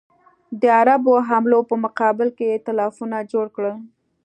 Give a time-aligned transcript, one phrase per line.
[0.61, 3.75] د عربو حملو په مقابل کې ایتلافونه جوړ کړل.